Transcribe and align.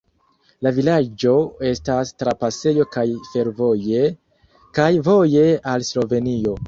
La 0.67 0.69
vilaĝo 0.75 1.33
estas 1.71 2.13
trapasejo 2.23 2.87
kaj 2.95 3.05
fervoje, 3.35 4.01
kaj 4.79 4.89
voje 5.09 5.45
al 5.75 5.87
Slovenio. 5.93 6.57